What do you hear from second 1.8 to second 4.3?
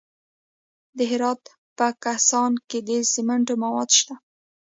کهسان کې د سمنټو مواد شته.